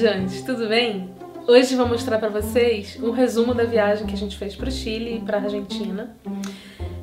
[0.00, 1.10] viajantes, tudo bem?
[1.46, 4.72] Hoje vou mostrar para vocês um resumo da viagem que a gente fez para o
[4.72, 6.16] Chile e para a Argentina.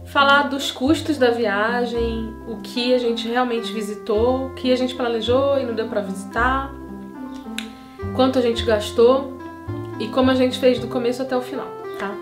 [0.06, 4.96] Falar dos custos da viagem, o que a gente realmente visitou, o que a gente
[4.96, 6.74] planejou e não deu para visitar,
[8.16, 9.38] quanto a gente gastou
[10.00, 11.68] e como a gente fez do começo até o final,
[12.00, 12.16] tá?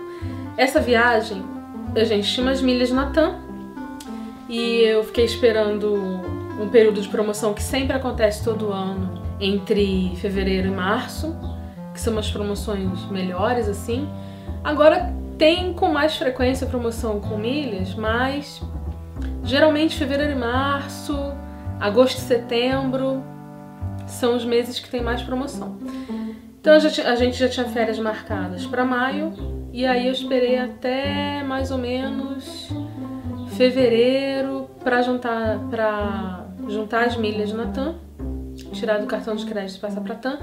[0.58, 1.42] Essa viagem,
[1.94, 3.36] a gente tinha umas milhas na TAM
[4.46, 5.94] e eu fiquei esperando
[6.60, 11.36] um período de promoção que sempre acontece todo ano entre fevereiro e março,
[11.92, 14.08] que são umas promoções melhores assim.
[14.62, 18.62] Agora tem com mais frequência promoção com milhas, mas
[19.44, 21.14] geralmente fevereiro e março,
[21.80, 23.22] agosto e setembro
[24.06, 25.76] são os meses que tem mais promoção.
[26.60, 29.32] Então a gente já tinha férias marcadas para maio
[29.72, 32.68] e aí eu esperei até mais ou menos
[33.56, 37.94] fevereiro para juntar para juntar as milhas na TAM
[38.76, 40.38] tirar do cartão de crédito e passar para TAM,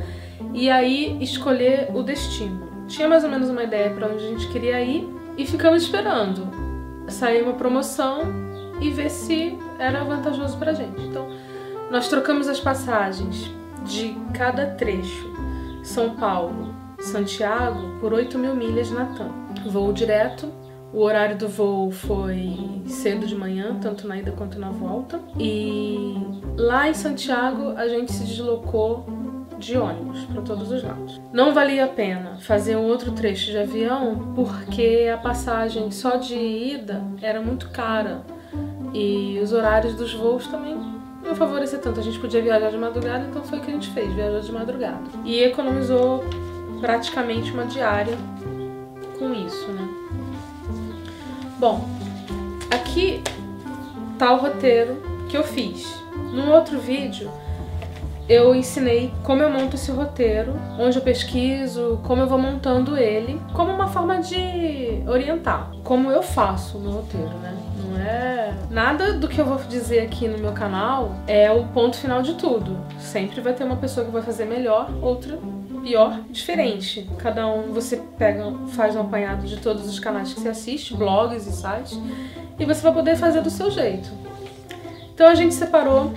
[0.54, 2.86] e aí escolher o destino.
[2.88, 6.48] Tinha mais ou menos uma ideia para onde a gente queria ir e ficamos esperando
[7.08, 8.22] sair uma promoção
[8.82, 11.02] e ver se era vantajoso para gente.
[11.02, 11.28] Então,
[11.90, 13.52] nós trocamos as passagens
[13.86, 15.32] de cada trecho,
[15.84, 19.32] São Paulo, Santiago, por 8 mil milhas na TAM.
[19.66, 20.52] Voo direto,
[20.94, 22.56] o horário do voo foi
[22.86, 25.20] cedo de manhã, tanto na ida quanto na volta.
[25.40, 26.16] E
[26.56, 29.06] lá em Santiago a gente se deslocou
[29.58, 31.20] de ônibus para todos os lados.
[31.32, 36.36] Não valia a pena fazer um outro trecho de avião porque a passagem só de
[36.36, 38.22] ida era muito cara
[38.94, 40.78] e os horários dos voos também
[41.24, 42.00] não favoreciam tanto.
[42.00, 44.52] A gente podia viajar de madrugada, então foi o que a gente fez, viajou de
[44.52, 45.02] madrugada.
[45.24, 46.24] E economizou
[46.80, 48.18] praticamente uma diária
[49.18, 50.03] com isso, né?
[51.64, 51.80] Bom,
[52.70, 53.24] aqui
[54.20, 55.98] tá o roteiro que eu fiz.
[56.34, 57.32] No outro vídeo
[58.28, 63.42] eu ensinei como eu monto esse roteiro, onde eu pesquiso, como eu vou montando ele,
[63.54, 67.58] como uma forma de orientar, como eu faço no roteiro, né?
[67.82, 71.96] Não é nada do que eu vou dizer aqui no meu canal é o ponto
[71.96, 72.76] final de tudo.
[73.00, 75.40] Sempre vai ter uma pessoa que vai fazer melhor, outra
[75.84, 77.08] pior, diferente.
[77.18, 81.46] Cada um você pega, faz um apanhado de todos os canais que você assiste, blogs
[81.46, 82.00] e sites,
[82.58, 84.10] e você vai poder fazer do seu jeito.
[85.14, 86.14] Então a gente separou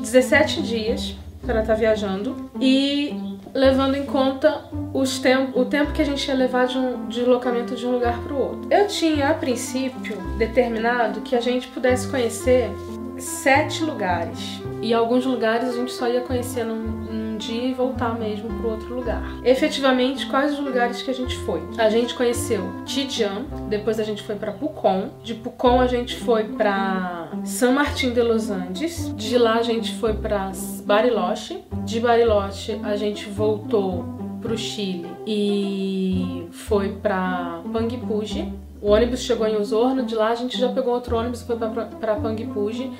[0.00, 3.14] 17 dias para estar tá viajando e
[3.52, 4.64] levando em conta
[4.94, 8.18] os tempo, o tempo que a gente ia levar de um deslocamento de um lugar
[8.22, 8.68] para o outro.
[8.70, 12.70] Eu tinha, a princípio, determinado que a gente pudesse conhecer
[13.18, 14.60] sete lugares.
[14.80, 17.08] E alguns lugares a gente só ia conhecer num,
[17.38, 19.22] dia e voltar mesmo para outro lugar.
[19.44, 21.62] Efetivamente, quais os lugares que a gente foi?
[21.78, 26.44] A gente conheceu Tijan, depois a gente foi para Pucón, de Pucón a gente foi
[26.44, 30.52] para San Martín de los Andes, de lá a gente foi para
[30.84, 34.04] Bariloche, de Bariloche a gente voltou
[34.40, 38.52] para o Chile e foi para Panguipulli.
[38.80, 41.56] O ônibus chegou em Osorno, de lá a gente já pegou outro ônibus e foi
[41.56, 42.92] para Panguipulli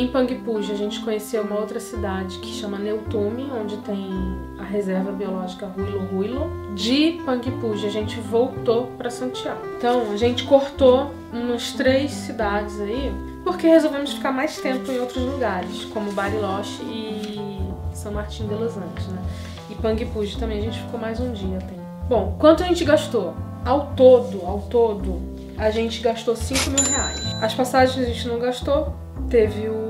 [0.00, 4.10] em Panguipulli, a gente conheceu uma outra cidade que chama Neutume, onde tem
[4.58, 6.74] a reserva biológica Huilo Huilo.
[6.74, 9.62] De Panguipulli, a gente voltou para Santiago.
[9.78, 13.10] Então, a gente cortou umas três cidades aí,
[13.42, 17.58] porque resolvemos ficar mais tempo em outros lugares, como Bariloche e
[17.94, 19.22] São Martin de los Andes, né?
[19.70, 21.78] E Panguipulli também a gente ficou mais um dia tem.
[22.06, 23.34] Bom, quanto a gente gastou?
[23.64, 25.20] Ao todo, ao todo,
[25.56, 27.42] a gente gastou 5 mil reais.
[27.42, 28.94] As passagens a gente não gastou,
[29.28, 29.85] teve o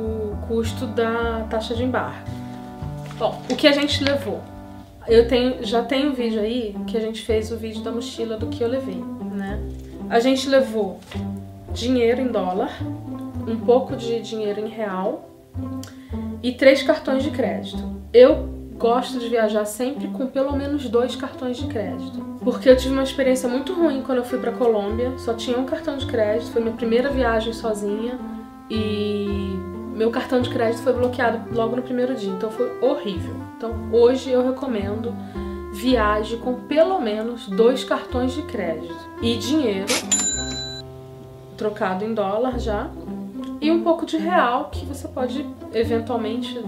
[0.47, 2.31] custo da taxa de embarque.
[3.19, 4.41] Bom, o que a gente levou?
[5.09, 8.37] Eu tenho, já tem um vídeo aí que a gente fez o vídeo da mochila
[8.37, 9.03] do que eu levei,
[9.33, 9.61] né?
[10.11, 10.99] A gente levou
[11.73, 12.71] dinheiro em dólar,
[13.47, 15.31] um pouco de dinheiro em real
[16.43, 17.83] e três cartões de crédito.
[18.12, 22.93] Eu gosto de viajar sempre com pelo menos dois cartões de crédito, porque eu tive
[22.93, 25.17] uma experiência muito ruim quando eu fui para Colômbia.
[25.19, 28.19] Só tinha um cartão de crédito, foi minha primeira viagem sozinha
[28.70, 29.56] e
[29.96, 33.34] meu cartão de crédito foi bloqueado logo no primeiro dia, então foi horrível.
[33.56, 35.14] Então hoje eu recomendo
[35.72, 39.87] viaje com pelo menos dois cartões de crédito e dinheiro
[41.56, 42.90] trocado em dólar já
[43.60, 46.62] e um pouco de real que você pode eventualmente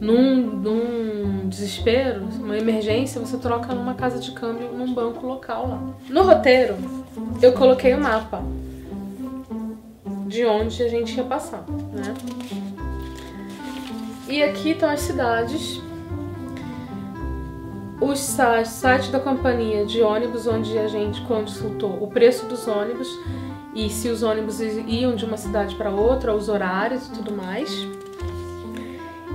[0.00, 5.82] num, num desespero, uma emergência, você troca numa casa de câmbio num banco local lá.
[6.08, 6.76] No roteiro
[7.40, 8.42] eu coloquei o um mapa
[10.32, 11.62] de onde a gente ia passar,
[11.92, 12.14] né?
[14.26, 15.78] E aqui estão as cidades,
[18.00, 23.08] o site da companhia de ônibus onde a gente consultou o preço dos ônibus
[23.74, 27.70] e se os ônibus iam de uma cidade para outra, os horários e tudo mais.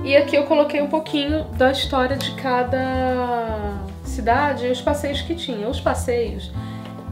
[0.02, 5.34] E aqui eu coloquei um pouquinho da história de cada cidade e os passeios que
[5.34, 5.68] tinha.
[5.68, 6.50] Os passeios,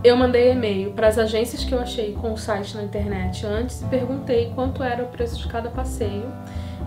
[0.07, 3.83] eu mandei e-mail para as agências que eu achei com o site na internet antes
[3.83, 6.33] e perguntei quanto era o preço de cada passeio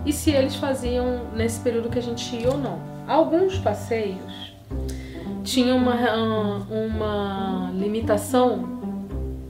[0.06, 2.80] e se eles faziam nesse período que a gente ia ou não.
[3.06, 4.54] Alguns passeios
[5.44, 5.94] tinham uma,
[6.70, 8.80] uma limitação,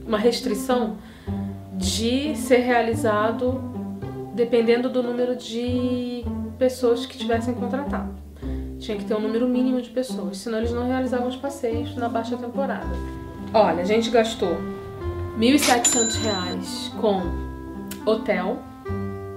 [0.05, 0.97] uma restrição
[1.77, 3.61] de ser realizado
[4.35, 6.25] dependendo do número de
[6.59, 8.11] pessoas que tivessem contratado.
[8.79, 12.09] Tinha que ter um número mínimo de pessoas, senão eles não realizavam os passeios na
[12.09, 13.30] baixa temporada.
[13.53, 14.53] Olha, a gente gastou
[15.37, 17.21] R$ 1.700 com
[18.09, 18.59] hotel,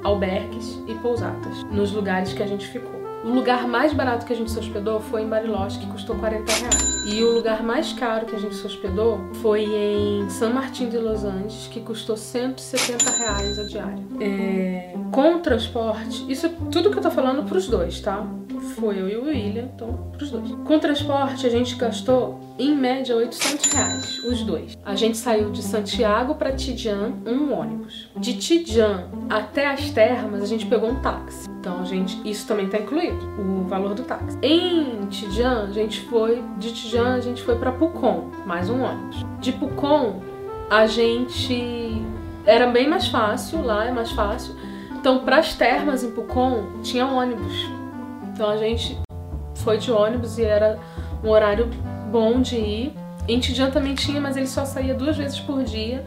[0.05, 2.95] albergues e pousadas nos lugares que a gente ficou.
[3.25, 6.53] O lugar mais barato que a gente se hospedou foi em Bariloche, que custou 40
[6.53, 7.07] reais.
[7.07, 10.99] E o lugar mais caro que a gente se hospedou foi em San Martín de
[10.99, 14.05] Los Angeles, que custou 170 reais a diária.
[14.21, 14.95] É...
[15.11, 18.25] Com transporte, isso tudo que eu tô falando pros dois, tá?
[18.77, 20.51] Foi eu e o William, então pros dois.
[20.67, 24.79] Com transporte, a gente gastou em média 800 reais, os dois.
[24.85, 28.09] A gente saiu de Santiago para Tijan, um ônibus.
[28.17, 31.49] De Tijan até as termas, a gente pegou um táxi.
[31.61, 34.39] Então, gente, isso também tá incluído, o valor do táxi.
[34.43, 39.25] Em Tijan, a gente foi, de Tijan, a gente foi para Pucon, mais um ônibus.
[39.41, 40.23] De Pucon,
[40.71, 42.03] a gente
[42.47, 44.55] era bem mais fácil, lá é mais fácil.
[44.93, 47.75] Então, para as termas em Pucon, tinha ônibus
[48.35, 48.99] então a gente
[49.55, 50.77] foi de ônibus e era
[51.23, 51.71] um horário
[52.15, 52.93] bom de ir.
[53.27, 56.05] Em Tijan também tinha, mas ele só saía duas vezes por dia.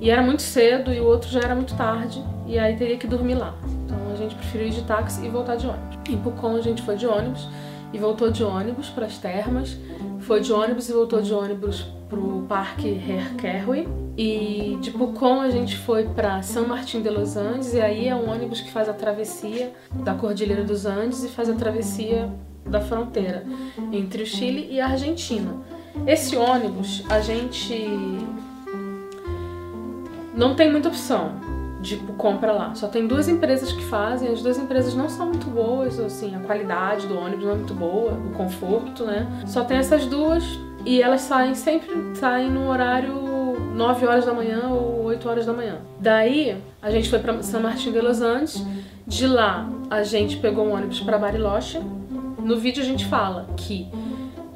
[0.00, 2.22] E era muito cedo e o outro já era muito tarde.
[2.46, 3.52] E aí teria que dormir lá.
[3.84, 5.98] Então a gente preferiu ir de táxi e voltar de ônibus.
[6.08, 7.48] Em Pucon a gente foi de ônibus
[7.92, 9.76] e voltou de ônibus para as termas.
[10.20, 13.88] Foi de ônibus e voltou de ônibus pro Parque Herkerwe.
[14.16, 18.14] E de Pucon a gente foi para São Martin de Los Andes e aí é
[18.14, 19.72] um ônibus que faz a travessia
[20.04, 22.30] da Cordilheira dos Andes e faz a travessia
[22.64, 23.44] da fronteira
[23.92, 25.54] entre o Chile e a Argentina.
[26.06, 27.86] Esse ônibus a gente
[30.34, 31.32] não tem muita opção
[31.80, 32.74] de compra lá.
[32.74, 36.38] Só tem duas empresas que fazem, as duas empresas não são muito boas, assim, a
[36.38, 39.26] qualidade do ônibus não é muito boa, o conforto, né?
[39.46, 40.44] Só tem essas duas
[40.86, 43.32] e elas saem sempre saem no horário
[43.74, 45.78] 9 horas da manhã ou 8 horas da manhã.
[45.98, 48.64] Daí a gente foi para São Martin de Los Andes.
[49.06, 51.80] De lá a gente pegou um ônibus para Bariloche.
[52.42, 53.88] No vídeo a gente fala que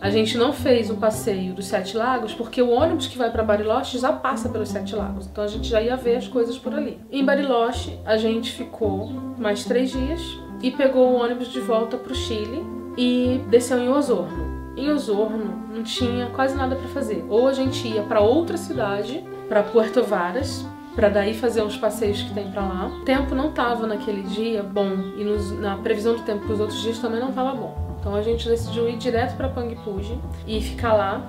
[0.01, 3.43] a gente não fez o passeio dos Sete Lagos porque o ônibus que vai para
[3.43, 5.27] Bariloche já passa pelos Sete Lagos.
[5.27, 6.99] Então a gente já ia ver as coisas por ali.
[7.11, 10.21] Em Bariloche a gente ficou mais três dias
[10.63, 12.65] e pegou o ônibus de volta para o Chile
[12.99, 14.75] e desceu em Osorno.
[14.77, 17.25] Em Osorno não tinha quase nada para fazer.
[17.29, 22.23] Ou a gente ia para outra cidade, para Puerto Varas, para daí fazer uns passeios
[22.23, 22.87] que tem para lá.
[22.87, 26.61] O tempo não tava naquele dia bom e nos, na previsão do tempo para os
[26.61, 27.97] outros dias também não tava bom.
[28.01, 31.23] Então a gente decidiu ir direto para Pangpuji e ficar lá,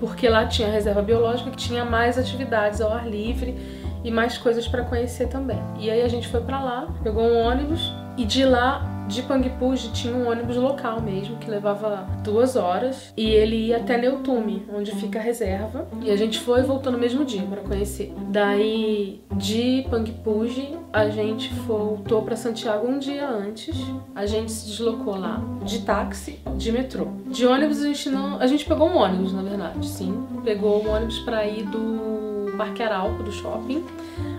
[0.00, 3.54] porque lá tinha reserva biológica que tinha mais atividades ao ar livre
[4.02, 5.60] e mais coisas para conhecer também.
[5.78, 9.92] E aí a gente foi para lá, pegou um ônibus e de lá de Pangpuji
[9.92, 14.92] tinha um ônibus local mesmo, que levava duas horas, e ele ia até Neutume, onde
[14.92, 15.86] fica a reserva.
[16.02, 18.12] E a gente foi e voltou no mesmo dia para conhecer.
[18.28, 23.76] Daí, de Pangpuji, a gente voltou para Santiago um dia antes.
[24.14, 27.08] A gente se deslocou lá de táxi, de metrô.
[27.26, 28.38] De ônibus a gente não.
[28.38, 30.26] A gente pegou um ônibus, na verdade, sim.
[30.44, 33.84] Pegou um ônibus para ir do Parque Arauco, do shopping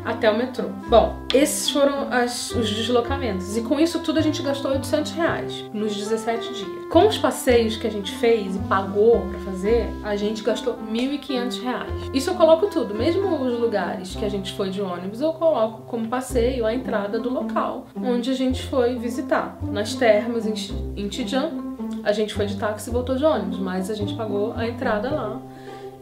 [0.03, 0.69] até o metrô.
[0.87, 3.57] Bom, esses foram as, os deslocamentos.
[3.57, 6.85] E com isso tudo a gente gastou 800 reais nos 17 dias.
[6.91, 11.61] Com os passeios que a gente fez e pagou para fazer, a gente gastou 1.500
[11.61, 11.91] reais.
[12.13, 15.81] Isso eu coloco tudo, mesmo os lugares que a gente foi de ônibus, eu coloco
[15.83, 19.57] como passeio a entrada do local onde a gente foi visitar.
[19.63, 21.49] Nas termas em Tijan,
[22.03, 25.09] a gente foi de táxi e voltou de ônibus, mas a gente pagou a entrada
[25.09, 25.41] lá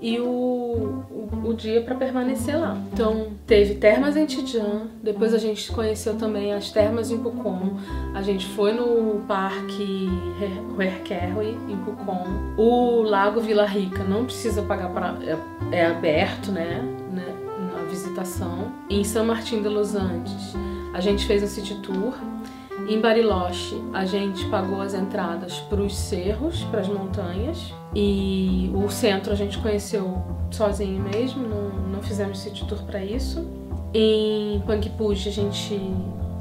[0.03, 0.25] e o,
[0.73, 2.77] o, dia para permanecer lá.
[2.91, 7.77] Então, teve termas em Tijan, depois a gente conheceu também as termas em Pucon,
[8.13, 10.09] a gente foi no parque
[10.75, 12.25] Huerkerwe em Pucon.
[12.57, 15.37] O Lago Vila Rica não precisa pagar para é,
[15.77, 17.35] é, aberto, né, né,
[17.73, 18.71] na visitação.
[18.89, 20.55] Em São Martin de Los Andes,
[20.93, 22.13] a gente fez um city tour
[22.87, 27.73] em Bariloche, a gente pagou as entradas para os cerros, para as montanhas.
[27.95, 33.47] E o centro a gente conheceu sozinho mesmo, não, não fizemos city tour para isso.
[33.93, 35.79] Em Pangpuj a gente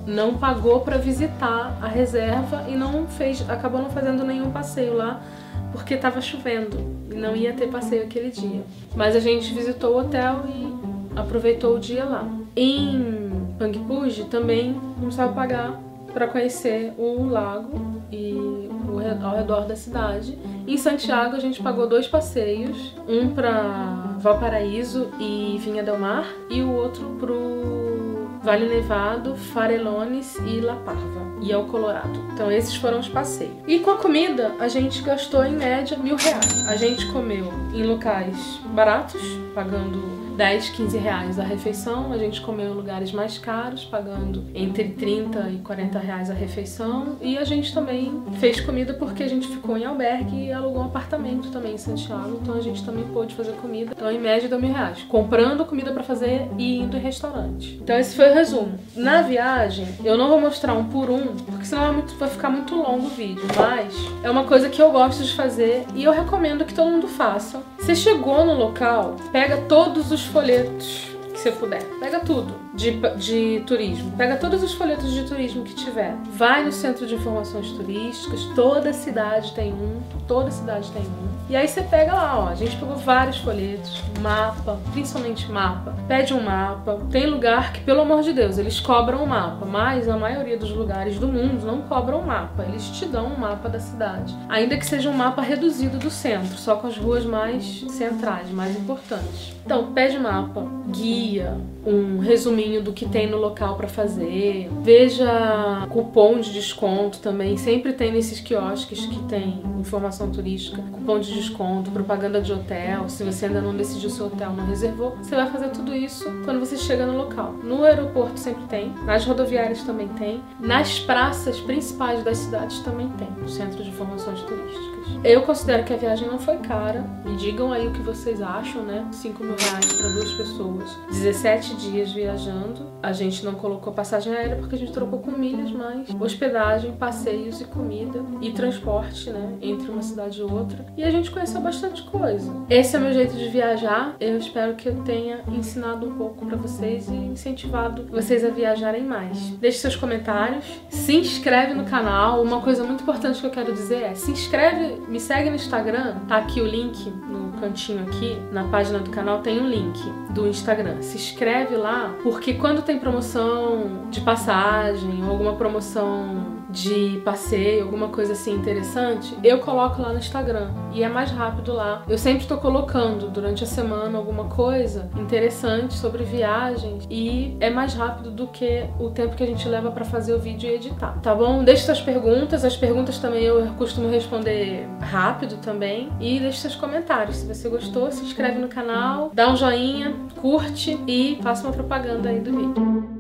[0.07, 5.23] não pagou para visitar a reserva e não fez, acabou não fazendo nenhum passeio lá
[5.71, 6.77] porque estava chovendo
[7.11, 8.63] e não ia ter passeio aquele dia.
[8.95, 12.27] Mas a gente visitou o hotel e aproveitou o dia lá.
[12.57, 15.81] Em Pangpuj também não precisava pagar
[16.13, 20.39] para conhecer o lago e o, ao redor da cidade.
[20.67, 26.63] Em Santiago a gente pagou dois passeios, um para Valparaíso e Vinha del Mar e
[26.63, 32.19] o outro pro Vale Nevado, Farelones e La Parva e ao Colorado.
[32.33, 33.53] Então esses foram os passeios.
[33.67, 36.69] E com a comida a gente gastou em média mil reais.
[36.69, 39.23] A gente comeu em locais baratos,
[39.55, 42.13] pagando 10, 15 reais a refeição.
[42.13, 47.17] A gente comeu em lugares mais caros, pagando entre 30 e 40 reais a refeição.
[47.21, 50.87] E a gente também fez comida porque a gente ficou em albergue e alugou um
[50.87, 52.41] apartamento também em Santiago.
[52.43, 53.93] Então a gente também pôde fazer comida.
[53.95, 55.05] Então, em média, deu mil reais.
[55.09, 57.79] Comprando comida para fazer e indo em restaurante.
[57.81, 58.77] Então, esse foi o resumo.
[58.97, 62.51] Na viagem, eu não vou mostrar um por um, porque senão é muito, vai ficar
[62.51, 63.45] muito longo o vídeo.
[63.57, 63.95] Mas
[64.25, 67.63] é uma coisa que eu gosto de fazer e eu recomendo que todo mundo faça.
[67.79, 71.83] Você chegou no local, pega todos os folhetos que você puder.
[72.01, 74.13] Pega tudo de, de turismo.
[74.13, 76.15] Pega todos os folhetos de turismo que tiver.
[76.37, 78.45] Vai no centro de informações turísticas.
[78.55, 80.01] Toda cidade tem um.
[80.27, 81.33] Toda cidade tem um.
[81.51, 82.49] E aí você pega lá, ó.
[82.49, 85.95] A gente pegou vários folhetos, mapa, principalmente mapa.
[86.09, 86.99] Pede um mapa.
[87.11, 90.71] Tem lugar que, pelo amor de Deus, eles cobram o mapa, mas a maioria dos
[90.71, 92.65] lugares do mundo não cobram um mapa.
[92.65, 94.35] Eles te dão um mapa da cidade.
[94.49, 98.75] Ainda que seja um mapa reduzido do centro, só com as ruas mais centrais, mais
[98.77, 99.53] importantes.
[99.65, 104.69] Então, pede mapa, guia, um resuminho do que tem no local para fazer.
[104.83, 107.57] Veja cupom de desconto também.
[107.57, 113.09] Sempre tem nesses quiosques que tem informação turística, cupom de desconto, propaganda de hotel.
[113.09, 116.61] Se você ainda não decidiu seu hotel, não reservou, você vai fazer tudo isso quando
[116.61, 117.53] você chega no local.
[117.65, 123.29] No aeroporto sempre tem, nas rodoviárias também tem, nas praças principais das cidades também tem,
[123.31, 124.92] no centro de informações turísticas.
[125.25, 127.05] Eu considero que a viagem não foi cara.
[127.25, 129.07] Me digam aí o que vocês acham, né?
[129.13, 130.99] 5 mil reais para duas pessoas.
[131.11, 132.93] 17 dias viajando.
[133.03, 137.61] A gente não colocou passagem aérea porque a gente trocou com milhas, mas hospedagem, passeios
[137.61, 139.57] e comida e transporte, né?
[139.61, 140.85] Entre uma cidade e outra.
[140.97, 142.51] E a gente conheceu bastante coisa.
[142.69, 144.17] Esse é o meu jeito de viajar.
[144.21, 149.05] Eu espero que eu tenha ensinado um pouco para vocês e incentivado vocês a viajarem
[149.05, 149.39] mais.
[149.61, 150.65] Deixe seus comentários.
[150.89, 152.43] Se inscreve no canal.
[152.43, 156.17] Uma coisa muito importante que eu quero dizer é se inscreve me segue no Instagram,
[156.29, 159.99] tá aqui o link no cantinho aqui, na página do canal tem um link
[160.31, 161.01] do Instagram.
[161.03, 168.09] Se inscreve lá, porque quando tem promoção de passagem ou alguma promoção de passeio, alguma
[168.09, 172.03] coisa assim interessante, eu coloco lá no Instagram e é mais rápido lá.
[172.09, 177.95] Eu sempre estou colocando durante a semana alguma coisa interessante sobre viagens e é mais
[177.95, 181.19] rápido do que o tempo que a gente leva para fazer o vídeo e editar,
[181.23, 181.63] tá bom?
[181.63, 187.37] Deixe suas perguntas, as perguntas também eu costumo responder rápido também e deixe seus comentários.
[187.37, 192.31] Se você gostou, se inscreve no canal, dá um joinha, curte e faça uma propaganda
[192.31, 193.12] aí do vídeo.